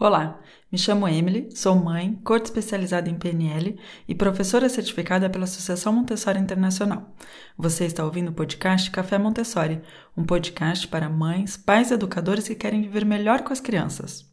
Olá, 0.00 0.38
me 0.70 0.78
chamo 0.78 1.08
Emily, 1.08 1.48
sou 1.56 1.74
mãe, 1.74 2.14
corte 2.22 2.44
especializada 2.44 3.10
em 3.10 3.18
PNL 3.18 3.76
e 4.06 4.14
professora 4.14 4.68
certificada 4.68 5.28
pela 5.28 5.42
Associação 5.42 5.92
Montessori 5.92 6.38
Internacional. 6.38 7.12
Você 7.56 7.84
está 7.84 8.04
ouvindo 8.04 8.28
o 8.28 8.32
podcast 8.32 8.92
Café 8.92 9.18
Montessori, 9.18 9.82
um 10.16 10.22
podcast 10.22 10.86
para 10.86 11.08
mães, 11.08 11.56
pais 11.56 11.90
e 11.90 11.94
educadores 11.94 12.46
que 12.46 12.54
querem 12.54 12.82
viver 12.82 13.04
melhor 13.04 13.42
com 13.42 13.52
as 13.52 13.58
crianças. 13.58 14.24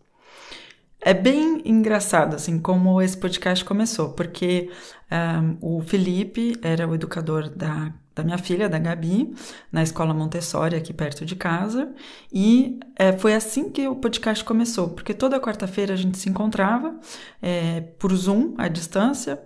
É 1.02 1.16
bem 1.16 1.64
engraçado, 1.66 2.36
assim, 2.36 2.60
como 2.60 3.02
esse 3.02 3.18
podcast 3.18 3.66
começou, 3.66 4.10
porque 4.10 4.70
um, 5.12 5.78
o 5.78 5.82
Felipe 5.82 6.60
era 6.62 6.88
o 6.88 6.94
educador 6.94 7.50
da 7.50 7.92
da 8.16 8.24
minha 8.24 8.38
filha, 8.38 8.70
da 8.70 8.80
Gabi, 8.80 9.36
na 9.72 9.84
escola 9.84 10.14
Montessori, 10.14 10.76
aqui 10.76 10.94
perto 10.94 11.26
de 11.26 11.36
casa. 11.36 11.94
E 12.32 12.80
é, 12.96 13.12
foi 13.12 13.36
assim 13.36 13.70
que 13.70 13.88
o 13.88 13.96
podcast 13.96 14.44
começou, 14.44 14.90
porque 14.90 15.14
toda 15.14 15.40
quarta-feira 15.40 15.94
a 15.94 15.98
gente 15.98 16.18
se 16.18 16.30
encontrava 16.30 16.98
é, 17.42 17.82
por 18.00 18.16
Zoom, 18.16 18.54
à 18.58 18.70
distância, 18.70 19.42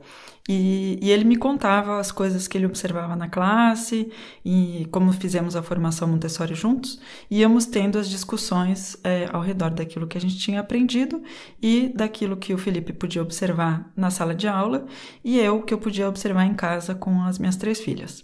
e, 0.51 0.97
e, 0.99 1.11
ele 1.11 1.25
me 1.25 1.35
contava 1.35 1.99
as 1.99 2.11
coisas 2.11 2.47
que 2.47 2.57
ele 2.57 2.65
observava 2.65 3.15
na 3.15 3.29
classe 3.29 4.11
e 4.43 4.87
como 4.91 5.13
fizemos 5.13 5.55
a 5.55 5.61
formação 5.61 6.07
Montessori 6.07 6.55
juntos, 6.55 6.99
íamos 7.29 7.67
tendo 7.67 7.99
as 7.99 8.09
discussões 8.09 8.97
é, 9.03 9.29
ao 9.31 9.43
redor 9.43 9.69
daquilo 9.69 10.07
que 10.07 10.17
a 10.17 10.21
gente 10.21 10.39
tinha 10.39 10.59
aprendido 10.59 11.21
e 11.61 11.93
daquilo 11.93 12.35
que 12.35 12.51
o 12.51 12.57
Felipe 12.57 12.91
podia 12.91 13.21
observar 13.21 13.91
na 13.95 14.09
sala 14.09 14.33
de 14.33 14.47
aula 14.47 14.87
e 15.23 15.39
eu 15.39 15.61
que 15.61 15.71
eu 15.71 15.77
podia 15.77 16.09
observar 16.09 16.45
em 16.45 16.55
casa 16.55 16.95
com 16.95 17.21
as 17.21 17.37
minhas 17.37 17.55
três 17.55 17.79
filhas. 17.79 18.23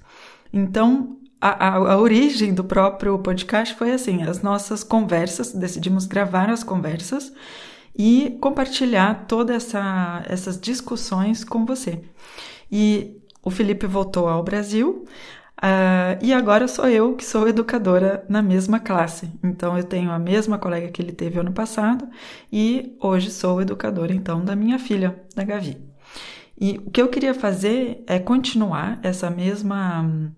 Então, 0.51 1.17
a, 1.39 1.67
a, 1.67 1.75
a, 1.75 1.97
origem 1.99 2.55
do 2.55 2.63
próprio 2.63 3.19
podcast 3.19 3.75
foi 3.75 3.91
assim: 3.91 4.23
as 4.23 4.41
nossas 4.41 4.83
conversas, 4.83 5.53
decidimos 5.53 6.07
gravar 6.07 6.49
as 6.49 6.63
conversas 6.63 7.31
e 7.97 8.37
compartilhar 8.41 9.25
todas 9.27 9.55
essa, 9.55 10.23
essas 10.27 10.59
discussões 10.59 11.43
com 11.43 11.65
você. 11.65 12.01
E 12.71 13.21
o 13.43 13.49
Felipe 13.49 13.87
voltou 13.87 14.27
ao 14.27 14.43
Brasil. 14.43 15.05
Uh, 15.57 16.19
e 16.21 16.33
agora 16.33 16.67
sou 16.67 16.87
eu 16.89 17.15
que 17.15 17.23
sou 17.23 17.47
educadora 17.47 18.25
na 18.27 18.41
mesma 18.41 18.79
classe. 18.79 19.29
Então 19.41 19.77
eu 19.77 19.83
tenho 19.83 20.11
a 20.11 20.19
mesma 20.19 20.57
colega 20.57 20.89
que 20.89 21.01
ele 21.01 21.13
teve 21.13 21.39
ano 21.39 21.53
passado 21.53 22.09
e 22.51 22.97
hoje 22.99 23.31
sou 23.31 23.61
educadora 23.61 24.13
então 24.13 24.43
da 24.43 24.55
minha 24.55 24.77
filha, 24.77 25.15
da 25.33 25.45
Gavi. 25.45 25.77
E 26.59 26.77
o 26.85 26.91
que 26.91 27.01
eu 27.01 27.07
queria 27.07 27.33
fazer 27.33 28.03
é 28.07 28.19
continuar 28.19 28.99
essa 29.01 29.29
mesma 29.29 30.31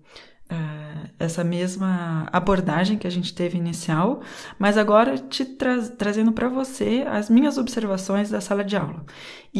essa 1.18 1.42
mesma 1.42 2.28
abordagem 2.32 2.96
que 2.96 3.06
a 3.06 3.10
gente 3.10 3.34
teve 3.34 3.58
inicial, 3.58 4.20
mas 4.58 4.78
agora 4.78 5.18
te 5.18 5.44
tra 5.44 5.82
trazendo 5.82 6.32
para 6.32 6.48
você 6.48 7.04
as 7.08 7.28
minhas 7.28 7.58
observações 7.58 8.30
da 8.30 8.40
sala 8.40 8.64
de 8.64 8.76
aula. 8.76 9.04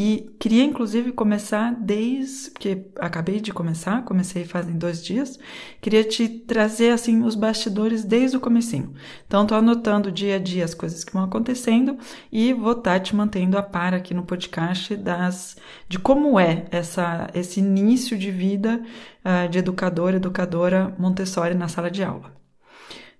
E 0.01 0.33
queria 0.39 0.63
inclusive 0.63 1.11
começar 1.11 1.75
desde 1.75 2.53
que 2.53 2.87
acabei 3.01 3.41
de 3.41 3.53
começar, 3.53 4.05
comecei 4.05 4.45
fazem 4.45 4.79
dois 4.79 5.05
dias, 5.05 5.37
queria 5.81 6.05
te 6.05 6.29
trazer 6.29 6.91
assim 6.91 7.25
os 7.25 7.35
bastidores 7.35 8.05
desde 8.05 8.37
o 8.37 8.41
comecinho. 8.41 8.95
Então 9.27 9.45
tô 9.45 9.57
anotando 9.57 10.13
dia 10.13 10.37
a 10.37 10.39
dia 10.39 10.65
as 10.65 10.73
coisas 10.73 11.03
que 11.03 11.13
vão 11.13 11.25
acontecendo 11.25 11.99
e 12.31 12.53
vou 12.53 12.75
estar 12.75 12.93
tá 12.93 13.01
te 13.01 13.17
mantendo 13.17 13.59
a 13.59 13.63
par 13.63 13.93
aqui 13.93 14.15
no 14.15 14.23
podcast 14.23 14.95
das 14.95 15.57
de 15.89 15.99
como 15.99 16.39
é 16.39 16.67
essa 16.71 17.29
esse 17.35 17.59
início 17.59 18.17
de 18.17 18.31
vida 18.31 18.81
uh, 19.25 19.49
de 19.49 19.59
educador, 19.59 20.15
educadora 20.15 20.95
Montessori 20.97 21.55
na 21.55 21.67
sala 21.67 21.91
de 21.91 22.05
aula. 22.05 22.38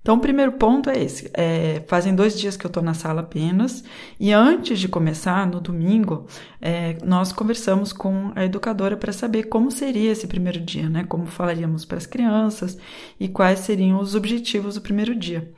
Então, 0.01 0.17
o 0.17 0.21
primeiro 0.21 0.53
ponto 0.53 0.89
é 0.89 1.03
esse. 1.03 1.31
É, 1.35 1.83
fazem 1.87 2.15
dois 2.15 2.39
dias 2.39 2.57
que 2.57 2.65
eu 2.65 2.69
estou 2.69 2.83
na 2.83 2.95
sala 2.95 3.21
apenas, 3.21 3.85
e 4.19 4.33
antes 4.33 4.79
de 4.79 4.89
começar, 4.89 5.47
no 5.47 5.61
domingo, 5.61 6.27
é, 6.61 6.97
nós 7.05 7.33
conversamos 7.33 7.93
com 7.93 8.33
a 8.35 8.45
educadora 8.45 8.97
para 8.97 9.13
saber 9.13 9.45
como 9.45 9.71
seria 9.71 10.13
esse 10.13 10.27
primeiro 10.27 10.61
dia, 10.61 10.89
né? 10.89 11.05
Como 11.05 11.27
falaríamos 11.27 11.85
para 11.85 11.99
as 11.99 12.07
crianças 12.07 12.79
e 13.21 13.29
quais 13.29 13.61
seriam 13.61 14.01
os 14.01 14.15
objetivos 14.15 14.77
do 14.77 14.81
primeiro 14.81 15.15
dia. 15.15 15.53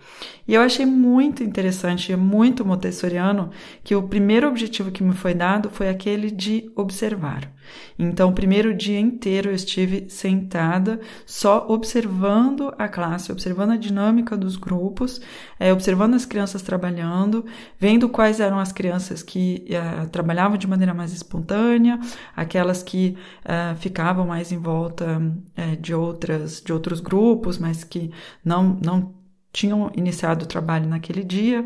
E 0.48 0.54
eu 0.54 0.62
achei 0.62 0.84
muito 0.84 1.44
interessante 1.44 2.14
muito 2.16 2.64
montessoriano 2.64 3.50
que 3.84 3.94
o 3.94 4.02
primeiro 4.02 4.48
objetivo 4.48 4.90
que 4.90 5.02
me 5.02 5.14
foi 5.14 5.34
dado 5.34 5.70
foi 5.70 5.88
aquele 5.88 6.30
de 6.30 6.70
observar. 6.74 7.52
Então, 7.98 8.30
o 8.30 8.32
primeiro 8.32 8.74
dia 8.74 8.98
inteiro 8.98 9.50
eu 9.50 9.54
estive 9.54 10.06
sentada 10.08 11.00
só 11.26 11.66
observando 11.68 12.74
a 12.78 12.88
classe, 12.88 13.30
observando 13.30 13.72
a 13.72 13.76
dinâmica 13.76 14.36
dos 14.36 14.56
grupos, 14.56 15.20
é, 15.58 15.72
observando 15.72 16.14
as 16.14 16.24
crianças 16.24 16.62
trabalhando, 16.62 17.44
vendo 17.78 18.08
quais 18.08 18.40
eram 18.40 18.58
as 18.58 18.72
crianças 18.72 19.22
que 19.22 19.64
é, 19.68 20.06
trabalhavam 20.06 20.56
de 20.56 20.66
maneira 20.66 20.94
mais 20.94 21.12
espontânea, 21.12 21.98
aquelas 22.34 22.82
que 22.82 23.16
é, 23.44 23.74
ficavam 23.76 24.26
mais 24.26 24.50
em 24.52 24.58
volta 24.58 25.20
é, 25.56 25.76
de 25.76 25.94
outras 25.94 26.60
de 26.60 26.72
outros 26.72 27.00
grupos, 27.00 27.58
mas 27.58 27.84
que 27.84 28.10
não 28.44 28.78
não 28.82 29.19
tinham 29.52 29.90
iniciado 29.94 30.44
o 30.44 30.48
trabalho 30.48 30.88
naquele 30.88 31.24
dia. 31.24 31.64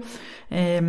É, 0.50 0.80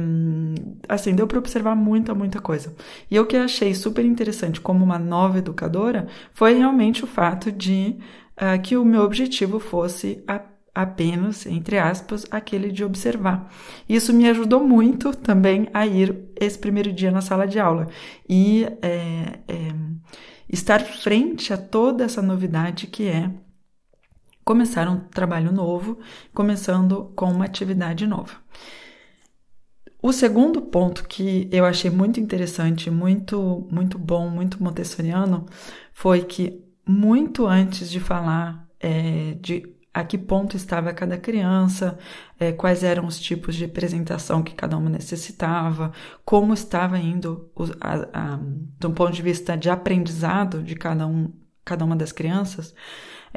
assim, 0.87 1.13
deu 1.13 1.27
para 1.27 1.39
observar 1.39 1.75
muita, 1.75 2.13
muita 2.13 2.39
coisa. 2.39 2.73
E 3.09 3.19
o 3.19 3.25
que 3.25 3.35
achei 3.35 3.73
super 3.73 4.05
interessante 4.05 4.61
como 4.61 4.83
uma 4.83 4.99
nova 4.99 5.39
educadora 5.39 6.07
foi 6.33 6.53
realmente 6.53 7.03
o 7.03 7.07
fato 7.07 7.51
de 7.51 7.97
uh, 8.35 8.61
que 8.61 8.77
o 8.77 8.85
meu 8.85 9.01
objetivo 9.01 9.59
fosse 9.59 10.23
a, 10.27 10.41
apenas, 10.73 11.45
entre 11.45 11.79
aspas, 11.79 12.25
aquele 12.29 12.71
de 12.71 12.83
observar. 12.83 13.49
Isso 13.87 14.13
me 14.13 14.29
ajudou 14.29 14.61
muito 14.61 15.15
também 15.15 15.69
a 15.73 15.87
ir 15.87 16.15
esse 16.39 16.59
primeiro 16.59 16.91
dia 16.91 17.11
na 17.11 17.21
sala 17.21 17.47
de 17.47 17.59
aula 17.59 17.87
e 18.29 18.65
é, 18.81 19.39
é, 19.47 19.73
estar 20.49 20.81
frente 20.81 21.53
a 21.53 21.57
toda 21.57 22.03
essa 22.03 22.21
novidade 22.21 22.87
que 22.87 23.07
é 23.07 23.31
começar 24.45 24.87
um 24.87 24.99
trabalho 24.99 25.51
novo, 25.51 25.97
começando 26.33 27.11
com 27.15 27.31
uma 27.31 27.45
atividade 27.45 28.05
nova. 28.05 28.35
O 30.01 30.13
segundo 30.13 30.61
ponto 30.61 31.07
que 31.07 31.49
eu 31.51 31.65
achei 31.65 31.89
muito 31.89 32.19
interessante, 32.19 32.91
muito, 32.91 33.67
muito 33.71 33.97
bom, 33.97 34.29
muito 34.29 34.63
montessoriano, 34.63 35.47
foi 35.91 36.21
que 36.21 36.63
muito 36.87 37.47
antes 37.47 37.89
de 37.89 37.99
falar 37.99 38.69
é, 38.79 39.35
de 39.41 39.75
a 39.91 40.03
que 40.03 40.17
ponto 40.17 40.57
estava 40.57 40.93
cada 40.93 41.17
criança, 41.17 41.97
é, 42.37 42.51
quais 42.51 42.83
eram 42.83 43.07
os 43.07 43.17
tipos 43.17 43.55
de 43.55 43.63
apresentação 43.63 44.43
que 44.43 44.53
cada 44.53 44.77
uma 44.77 44.89
necessitava, 44.89 45.93
como 46.25 46.53
estava 46.53 46.99
indo, 46.99 47.49
do 48.77 48.91
ponto 48.91 49.13
de 49.13 49.21
vista 49.21 49.55
de 49.55 49.69
aprendizado 49.69 50.61
de 50.61 50.75
cada, 50.75 51.07
um, 51.07 51.31
cada 51.63 51.85
uma 51.85 51.95
das 51.95 52.11
crianças, 52.11 52.75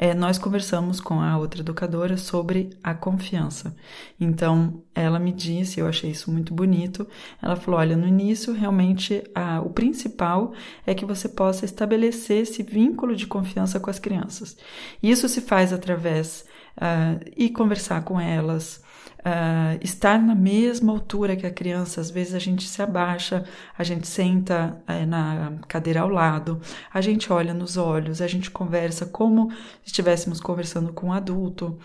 é, 0.01 0.13
nós 0.13 0.37
conversamos 0.37 1.01
com 1.01 1.19
a 1.19 1.37
outra 1.37 1.59
educadora 1.59 2.15
sobre 2.15 2.69
a 2.81 2.93
confiança. 2.93 3.75
Então, 4.17 4.81
ela 4.95 5.19
me 5.19 5.33
disse, 5.33 5.81
eu 5.81 5.87
achei 5.87 6.09
isso 6.09 6.31
muito 6.31 6.53
bonito. 6.53 7.05
Ela 7.41 7.57
falou: 7.57 7.81
olha, 7.81 7.97
no 7.97 8.07
início, 8.07 8.53
realmente, 8.53 9.21
a, 9.35 9.59
o 9.59 9.71
principal 9.71 10.53
é 10.87 10.95
que 10.95 11.03
você 11.03 11.27
possa 11.27 11.65
estabelecer 11.65 12.43
esse 12.43 12.63
vínculo 12.63 13.13
de 13.13 13.27
confiança 13.27 13.77
com 13.77 13.89
as 13.89 13.99
crianças. 13.99 14.55
Isso 15.03 15.27
se 15.27 15.41
faz 15.41 15.73
através 15.73 16.45
uh, 16.77 17.19
e 17.35 17.49
conversar 17.49 18.01
com 18.05 18.21
elas, 18.21 18.81
uh, 19.19 19.79
estar 19.81 20.19
na 20.21 20.35
mesma 20.35 20.91
altura 20.91 21.35
que 21.35 21.45
a 21.45 21.51
criança. 21.51 22.01
Às 22.01 22.09
vezes 22.09 22.33
a 22.33 22.39
gente 22.39 22.67
se 22.67 22.81
abaixa, 22.81 23.43
a 23.77 23.83
gente 23.83 24.07
senta 24.07 24.81
uh, 24.87 25.05
na 25.05 25.53
cadeira 25.67 26.01
ao 26.01 26.09
lado, 26.09 26.59
a 26.93 27.01
gente 27.01 27.31
olha 27.31 27.53
nos 27.53 27.77
olhos, 27.77 28.21
a 28.21 28.27
gente 28.27 28.49
conversa 28.51 29.05
como 29.05 29.51
estivéssemos 29.85 30.39
conversando 30.39 30.93
com 30.93 31.07
um 31.07 31.13
adulto. 31.13 31.77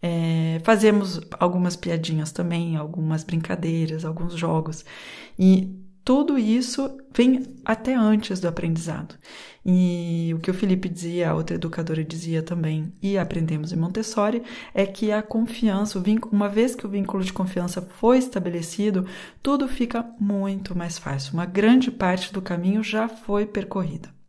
É, 0.00 0.60
fazemos 0.64 1.20
algumas 1.38 1.76
piadinhas 1.76 2.32
também, 2.32 2.76
algumas 2.76 3.22
brincadeiras, 3.22 4.04
alguns 4.04 4.34
jogos. 4.34 4.84
E 5.38 5.82
tudo 6.04 6.38
isso 6.38 6.98
vem 7.14 7.56
até 7.64 7.94
antes 7.94 8.40
do 8.40 8.48
aprendizado. 8.48 9.14
E 9.64 10.32
o 10.34 10.40
que 10.40 10.50
o 10.50 10.54
Felipe 10.54 10.88
dizia, 10.88 11.30
a 11.30 11.34
outra 11.34 11.54
educadora 11.54 12.02
dizia 12.02 12.42
também, 12.42 12.92
e 13.00 13.16
aprendemos 13.16 13.72
em 13.72 13.76
Montessori, 13.76 14.42
é 14.74 14.84
que 14.84 15.12
a 15.12 15.22
confiança, 15.22 16.02
uma 16.30 16.48
vez 16.48 16.74
que 16.74 16.86
o 16.86 16.90
vínculo 16.90 17.22
de 17.22 17.32
confiança 17.32 17.80
foi 17.80 18.18
estabelecido, 18.18 19.06
tudo 19.42 19.68
fica 19.68 20.04
muito 20.18 20.76
mais 20.76 20.98
fácil. 20.98 21.34
Uma 21.34 21.46
grande 21.46 21.90
parte 21.90 22.32
do 22.32 22.42
caminho 22.42 22.82
já 22.82 23.08
foi 23.08 23.46
percorrida. 23.46 24.21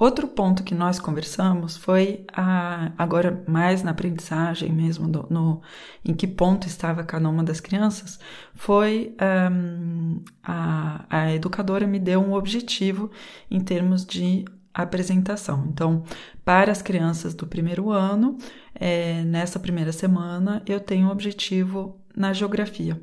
Outro 0.00 0.28
ponto 0.28 0.62
que 0.62 0.76
nós 0.76 1.00
conversamos 1.00 1.76
foi 1.76 2.24
a, 2.32 2.92
agora 2.96 3.42
mais 3.48 3.82
na 3.82 3.90
aprendizagem 3.90 4.70
mesmo, 4.72 5.08
do, 5.08 5.26
no, 5.28 5.60
em 6.04 6.14
que 6.14 6.24
ponto 6.24 6.68
estava 6.68 7.02
cada 7.02 7.28
uma 7.28 7.42
das 7.42 7.58
crianças, 7.58 8.16
foi 8.54 9.16
um, 9.50 10.20
a, 10.40 11.04
a 11.10 11.34
educadora 11.34 11.84
me 11.84 11.98
deu 11.98 12.20
um 12.20 12.34
objetivo 12.34 13.10
em 13.50 13.58
termos 13.58 14.06
de 14.06 14.44
apresentação. 14.72 15.66
Então, 15.68 16.04
para 16.44 16.70
as 16.70 16.80
crianças 16.80 17.34
do 17.34 17.44
primeiro 17.44 17.90
ano, 17.90 18.38
é, 18.76 19.24
nessa 19.24 19.58
primeira 19.58 19.90
semana, 19.90 20.62
eu 20.64 20.78
tenho 20.78 21.08
um 21.08 21.10
objetivo 21.10 21.98
na 22.14 22.32
geografia. 22.32 23.02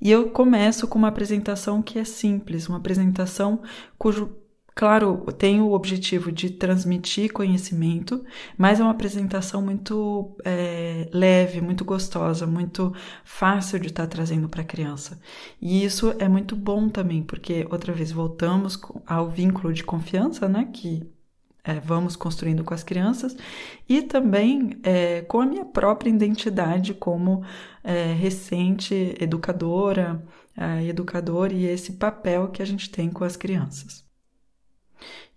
E 0.00 0.10
eu 0.10 0.30
começo 0.30 0.88
com 0.88 0.98
uma 0.98 1.08
apresentação 1.08 1.82
que 1.82 1.98
é 1.98 2.04
simples, 2.04 2.66
uma 2.66 2.78
apresentação 2.78 3.60
cujo 3.98 4.40
Claro, 4.74 5.26
tem 5.36 5.60
o 5.60 5.72
objetivo 5.72 6.30
de 6.32 6.50
transmitir 6.50 7.32
conhecimento, 7.32 8.24
mas 8.56 8.80
é 8.80 8.82
uma 8.82 8.92
apresentação 8.92 9.60
muito 9.60 10.36
é, 10.44 11.08
leve, 11.12 11.60
muito 11.60 11.84
gostosa, 11.84 12.46
muito 12.46 12.94
fácil 13.24 13.78
de 13.78 13.88
estar 13.88 14.04
tá 14.04 14.08
trazendo 14.08 14.48
para 14.48 14.62
a 14.62 14.64
criança. 14.64 15.20
E 15.60 15.84
isso 15.84 16.14
é 16.18 16.28
muito 16.28 16.56
bom 16.56 16.88
também, 16.88 17.22
porque, 17.22 17.66
outra 17.70 17.92
vez, 17.92 18.12
voltamos 18.12 18.80
ao 19.06 19.28
vínculo 19.28 19.72
de 19.72 19.84
confiança, 19.84 20.48
né? 20.48 20.68
Que 20.72 21.06
é, 21.64 21.78
vamos 21.80 22.16
construindo 22.16 22.64
com 22.64 22.72
as 22.74 22.82
crianças 22.82 23.36
e 23.88 24.02
também 24.02 24.78
é, 24.82 25.22
com 25.22 25.40
a 25.40 25.46
minha 25.46 25.64
própria 25.64 26.10
identidade 26.10 26.94
como 26.94 27.44
é, 27.84 28.12
recente 28.14 29.14
educadora, 29.20 30.22
é, 30.56 30.86
educador 30.86 31.52
e 31.52 31.66
esse 31.66 31.92
papel 31.94 32.48
que 32.48 32.62
a 32.62 32.64
gente 32.64 32.90
tem 32.90 33.10
com 33.10 33.24
as 33.24 33.36
crianças. 33.36 34.09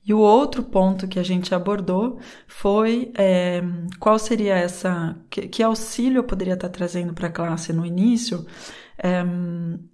E 0.05 0.13
o 0.13 0.19
outro 0.19 0.63
ponto 0.63 1.07
que 1.07 1.17
a 1.17 1.23
gente 1.23 1.55
abordou 1.55 2.19
foi 2.45 3.11
é, 3.17 3.63
qual 3.99 4.19
seria 4.19 4.55
essa. 4.55 5.15
Que, 5.29 5.47
que, 5.47 5.63
auxílio 5.63 6.19
eu 6.19 6.23
poderia 6.23 6.55
estar 6.55 6.69
trazendo 6.69 7.13
para 7.13 7.27
a 7.27 7.31
classe 7.31 7.71
no 7.71 7.85
início 7.85 8.45
é, 8.97 9.23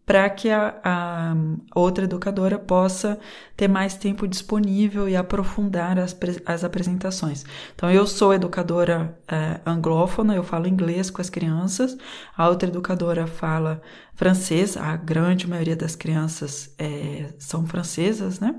para 0.05 0.29
que 0.29 0.49
a, 0.49 0.79
a, 0.83 1.35
outra 1.75 2.03
educadora 2.03 2.57
possa 2.57 3.19
ter 3.55 3.67
mais 3.67 3.95
tempo 3.95 4.27
disponível 4.27 5.07
e 5.07 5.15
aprofundar 5.15 5.97
as, 5.99 6.15
as 6.45 6.63
apresentações. 6.63 7.45
Então, 7.75 7.89
eu 7.91 8.05
sou 8.07 8.33
educadora 8.33 9.17
é, 9.27 9.59
anglófona, 9.65 10.35
eu 10.35 10.43
falo 10.43 10.67
inglês 10.67 11.09
com 11.09 11.21
as 11.21 11.29
crianças, 11.29 11.97
a 12.35 12.49
outra 12.49 12.67
educadora 12.69 13.27
fala 13.27 13.81
francês, 14.13 14.75
a 14.75 14.95
grande 14.95 15.47
maioria 15.47 15.75
das 15.75 15.95
crianças 15.95 16.73
é, 16.77 17.33
são 17.37 17.65
francesas, 17.65 18.39
né? 18.39 18.55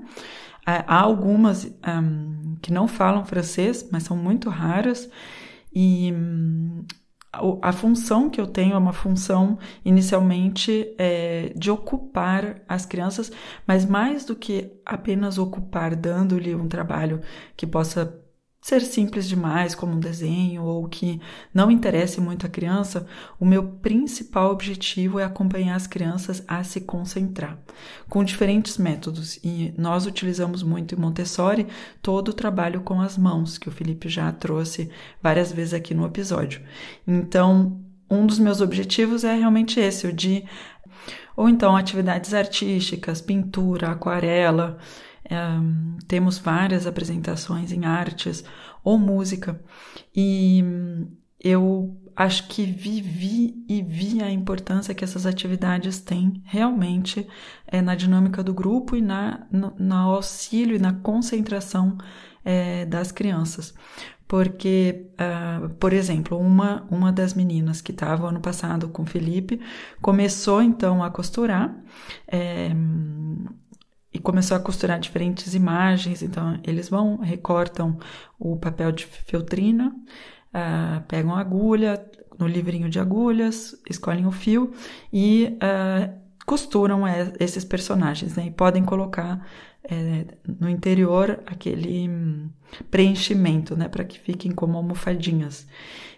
Há 0.86 1.00
algumas 1.00 1.64
um, 1.86 2.56
que 2.62 2.72
não 2.72 2.86
falam 2.88 3.24
francês, 3.24 3.88
mas 3.90 4.02
são 4.02 4.16
muito 4.16 4.48
raras, 4.48 5.10
e 5.72 6.12
um, 6.12 6.84
a, 7.32 7.72
função 7.72 8.28
que 8.28 8.40
eu 8.40 8.46
tenho 8.46 8.74
é 8.74 8.78
uma 8.78 8.92
função 8.92 9.58
inicialmente 9.84 10.94
é, 10.98 11.52
de 11.56 11.70
ocupar 11.70 12.62
as 12.68 12.84
crianças, 12.84 13.30
mas 13.66 13.84
mais 13.84 14.24
do 14.24 14.34
que 14.34 14.72
apenas 14.84 15.38
ocupar, 15.38 15.94
dando-lhe 15.94 16.54
um 16.54 16.66
trabalho 16.66 17.20
que 17.56 17.66
possa 17.66 18.20
ser 18.60 18.82
simples 18.82 19.26
demais, 19.26 19.74
como 19.74 19.94
um 19.94 20.00
desenho, 20.00 20.62
ou 20.64 20.86
que 20.86 21.20
não 21.52 21.70
interesse 21.70 22.20
muito 22.20 22.44
a 22.44 22.48
criança, 22.48 23.06
o 23.38 23.44
meu 23.46 23.64
principal 23.64 24.50
objetivo 24.50 25.18
é 25.18 25.24
acompanhar 25.24 25.76
as 25.76 25.86
crianças 25.86 26.44
a 26.46 26.62
se 26.62 26.82
concentrar, 26.82 27.58
com 28.08 28.22
diferentes 28.22 28.76
métodos. 28.76 29.38
E 29.42 29.72
nós 29.78 30.04
utilizamos 30.04 30.62
muito 30.62 30.94
em 30.94 30.98
Montessori 30.98 31.66
todo 32.02 32.28
o 32.28 32.34
trabalho 32.34 32.82
com 32.82 33.00
as 33.00 33.16
mãos, 33.16 33.56
que 33.56 33.68
o 33.68 33.72
Felipe 33.72 34.08
já 34.10 34.30
trouxe 34.30 34.90
várias 35.22 35.50
vezes 35.50 35.72
aqui 35.72 35.94
no 35.94 36.04
episódio. 36.04 36.60
Então, 37.08 37.80
um 38.10 38.26
dos 38.26 38.38
meus 38.38 38.60
objetivos 38.60 39.24
é 39.24 39.34
realmente 39.36 39.80
esse, 39.80 40.06
o 40.06 40.12
de. 40.12 40.44
Ou 41.34 41.48
então 41.48 41.74
atividades 41.74 42.34
artísticas, 42.34 43.22
pintura, 43.22 43.92
aquarela 43.92 44.78
um, 45.30 45.96
temos 46.08 46.38
várias 46.38 46.86
apresentações 46.86 47.72
em 47.72 47.84
artes 47.84 48.44
ou 48.82 48.98
música, 48.98 49.60
e 50.14 50.64
eu 51.38 51.96
acho 52.14 52.48
que 52.48 52.64
vivi 52.66 53.64
e 53.68 53.80
vi 53.80 54.22
a 54.22 54.30
importância 54.30 54.94
que 54.94 55.04
essas 55.04 55.24
atividades 55.24 56.00
têm 56.00 56.42
realmente 56.44 57.26
é, 57.66 57.80
na 57.80 57.94
dinâmica 57.94 58.42
do 58.42 58.52
grupo 58.52 58.94
e 58.94 59.00
na, 59.00 59.46
no, 59.50 59.72
no 59.78 59.94
auxílio 59.94 60.76
e 60.76 60.78
na 60.78 60.92
concentração 60.92 61.96
é, 62.44 62.84
das 62.84 63.10
crianças. 63.10 63.74
Porque, 64.28 65.06
uh, 65.14 65.68
por 65.70 65.92
exemplo, 65.92 66.38
uma, 66.38 66.86
uma 66.88 67.10
das 67.10 67.34
meninas 67.34 67.80
que 67.80 67.90
estava 67.90 68.28
ano 68.28 68.38
passado 68.38 68.88
com 68.88 69.04
Felipe 69.04 69.60
começou 70.00 70.62
então 70.62 71.02
a 71.02 71.10
costurar. 71.10 71.74
É, 72.28 72.70
e 74.12 74.18
começou 74.18 74.56
a 74.56 74.60
costurar 74.60 74.98
diferentes 74.98 75.54
imagens. 75.54 76.22
Então, 76.22 76.58
eles 76.64 76.88
vão, 76.88 77.18
recortam 77.18 77.98
o 78.38 78.56
papel 78.56 78.92
de 78.92 79.06
feltrina, 79.06 79.94
uh, 80.54 81.02
pegam 81.06 81.34
a 81.34 81.40
agulha 81.40 82.04
no 82.38 82.46
livrinho 82.46 82.88
de 82.88 82.98
agulhas, 82.98 83.74
escolhem 83.88 84.26
o 84.26 84.32
fio 84.32 84.72
e 85.12 85.56
uh, 85.56 86.20
costuram 86.46 87.02
esses 87.38 87.64
personagens, 87.64 88.36
né? 88.36 88.46
E 88.46 88.50
podem 88.50 88.84
colocar 88.84 89.46
é, 89.84 90.24
no 90.58 90.68
interior 90.68 91.40
aquele 91.46 92.08
hum, 92.08 92.48
preenchimento, 92.90 93.76
né? 93.76 93.88
Para 93.88 94.04
que 94.04 94.18
fiquem 94.18 94.52
como 94.52 94.76
almofadinhas. 94.76 95.66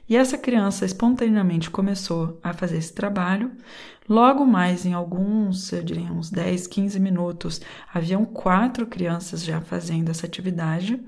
E 0.09 0.17
essa 0.17 0.37
criança 0.37 0.85
espontaneamente 0.85 1.71
começou 1.71 2.39
a 2.43 2.53
fazer 2.53 2.77
esse 2.77 2.93
trabalho. 2.93 3.53
Logo 4.09 4.45
mais, 4.45 4.85
em 4.85 4.93
alguns, 4.93 5.73
eu 5.73 5.83
diria 5.83 6.13
uns 6.13 6.31
10, 6.31 6.67
15 6.67 6.99
minutos, 6.99 7.61
haviam 7.95 8.25
quatro 8.25 8.87
crianças 8.87 9.45
já 9.45 9.61
fazendo 9.61 10.11
essa 10.11 10.27
atividade, 10.27 11.01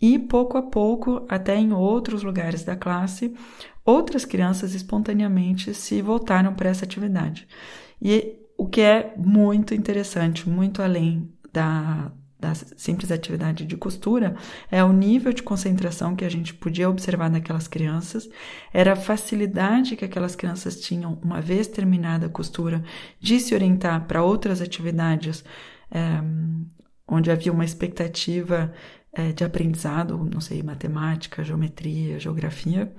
e 0.00 0.18
pouco 0.18 0.58
a 0.58 0.62
pouco, 0.62 1.24
até 1.28 1.56
em 1.56 1.72
outros 1.72 2.22
lugares 2.22 2.62
da 2.62 2.76
classe, 2.76 3.34
outras 3.84 4.26
crianças 4.26 4.74
espontaneamente 4.74 5.72
se 5.72 6.02
voltaram 6.02 6.54
para 6.54 6.68
essa 6.68 6.84
atividade. 6.84 7.48
E 8.00 8.36
o 8.56 8.66
que 8.66 8.80
é 8.80 9.14
muito 9.16 9.74
interessante, 9.74 10.48
muito 10.48 10.82
além 10.82 11.32
da, 11.52 12.12
da 12.38 12.54
simples 12.54 13.10
atividade 13.10 13.64
de 13.64 13.76
costura 13.76 14.36
é 14.70 14.82
o 14.84 14.92
nível 14.92 15.32
de 15.32 15.42
concentração 15.42 16.14
que 16.14 16.24
a 16.24 16.28
gente 16.28 16.52
podia 16.54 16.88
observar 16.88 17.30
naquelas 17.30 17.66
crianças, 17.66 18.28
era 18.72 18.92
a 18.92 18.96
facilidade 18.96 19.96
que 19.96 20.04
aquelas 20.04 20.36
crianças 20.36 20.80
tinham, 20.80 21.18
uma 21.22 21.40
vez 21.40 21.66
terminada 21.66 22.26
a 22.26 22.30
costura, 22.30 22.82
de 23.20 23.40
se 23.40 23.54
orientar 23.54 24.06
para 24.06 24.22
outras 24.22 24.60
atividades 24.60 25.44
é, 25.90 26.00
onde 27.08 27.30
havia 27.30 27.52
uma 27.52 27.64
expectativa 27.64 28.72
é, 29.12 29.32
de 29.32 29.44
aprendizado, 29.44 30.28
não 30.32 30.40
sei, 30.40 30.62
matemática, 30.62 31.44
geometria, 31.44 32.18
geografia, 32.18 32.92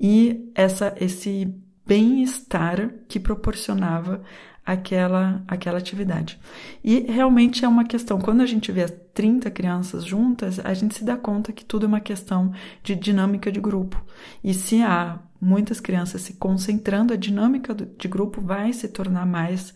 e 0.00 0.50
essa, 0.54 0.94
esse 1.00 1.52
bem-estar 1.86 2.90
que 3.08 3.18
proporcionava 3.18 4.22
aquela, 4.68 5.42
aquela 5.48 5.78
atividade. 5.78 6.38
E 6.84 7.00
realmente 7.10 7.64
é 7.64 7.68
uma 7.68 7.86
questão, 7.86 8.18
quando 8.18 8.42
a 8.42 8.46
gente 8.46 8.70
vê 8.70 8.86
30 8.86 9.50
crianças 9.50 10.04
juntas, 10.04 10.60
a 10.62 10.74
gente 10.74 10.94
se 10.94 11.04
dá 11.04 11.16
conta 11.16 11.54
que 11.54 11.64
tudo 11.64 11.86
é 11.86 11.88
uma 11.88 12.00
questão 12.00 12.52
de 12.82 12.94
dinâmica 12.94 13.50
de 13.50 13.60
grupo. 13.60 14.04
E 14.44 14.52
se 14.52 14.82
há 14.82 15.20
muitas 15.40 15.80
crianças 15.80 16.20
se 16.20 16.34
concentrando, 16.34 17.14
a 17.14 17.16
dinâmica 17.16 17.74
de 17.74 18.08
grupo 18.08 18.42
vai 18.42 18.74
se 18.74 18.88
tornar 18.88 19.24
mais. 19.24 19.72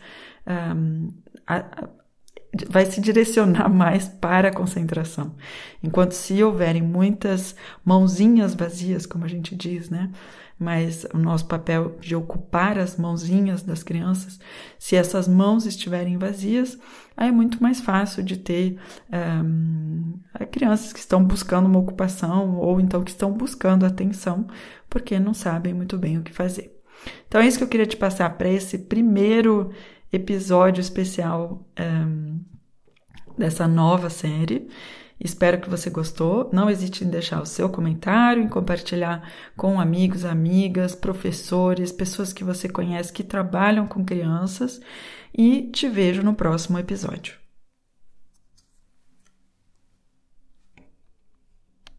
Um, 0.46 1.08
vai 2.68 2.86
se 2.86 3.00
direcionar 3.00 3.68
mais 3.72 4.08
para 4.08 4.48
a 4.48 4.52
concentração. 4.54 5.34
Enquanto 5.82 6.12
se 6.12 6.42
houverem 6.42 6.82
muitas 6.82 7.54
mãozinhas 7.84 8.54
vazias, 8.54 9.06
como 9.06 9.24
a 9.24 9.28
gente 9.28 9.54
diz, 9.54 9.90
né? 9.90 10.10
mas 10.62 11.04
o 11.12 11.18
nosso 11.18 11.46
papel 11.46 11.96
de 12.00 12.14
ocupar 12.14 12.78
as 12.78 12.96
mãozinhas 12.96 13.62
das 13.62 13.82
crianças, 13.82 14.38
se 14.78 14.94
essas 14.94 15.26
mãos 15.26 15.66
estiverem 15.66 16.16
vazias, 16.16 16.78
aí 17.16 17.28
é 17.28 17.32
muito 17.32 17.60
mais 17.60 17.80
fácil 17.80 18.22
de 18.22 18.36
ter 18.36 18.78
um, 19.12 20.14
crianças 20.52 20.92
que 20.92 21.00
estão 21.00 21.24
buscando 21.24 21.66
uma 21.66 21.80
ocupação 21.80 22.56
ou 22.58 22.80
então 22.80 23.02
que 23.02 23.10
estão 23.10 23.32
buscando 23.32 23.84
atenção 23.84 24.46
porque 24.88 25.18
não 25.18 25.34
sabem 25.34 25.74
muito 25.74 25.98
bem 25.98 26.18
o 26.18 26.22
que 26.22 26.32
fazer. 26.32 26.78
Então 27.26 27.40
é 27.40 27.46
isso 27.46 27.58
que 27.58 27.64
eu 27.64 27.68
queria 27.68 27.86
te 27.86 27.96
passar 27.96 28.30
para 28.36 28.48
esse 28.48 28.78
primeiro 28.78 29.72
episódio 30.12 30.80
especial 30.80 31.66
um, 31.80 32.40
dessa 33.36 33.66
nova 33.66 34.10
série. 34.10 34.68
Espero 35.18 35.60
que 35.60 35.70
você 35.70 35.88
gostou. 35.88 36.50
Não 36.52 36.68
hesite 36.68 37.04
em 37.04 37.08
deixar 37.08 37.40
o 37.40 37.46
seu 37.46 37.68
comentário, 37.68 38.42
em 38.42 38.48
compartilhar 38.48 39.30
com 39.56 39.80
amigos, 39.80 40.24
amigas, 40.24 40.94
professores, 40.94 41.92
pessoas 41.92 42.32
que 42.32 42.44
você 42.44 42.68
conhece 42.68 43.12
que 43.12 43.22
trabalham 43.22 43.86
com 43.86 44.04
crianças 44.04 44.80
e 45.32 45.62
te 45.62 45.88
vejo 45.88 46.22
no 46.22 46.34
próximo 46.34 46.78
episódio. 46.78 47.41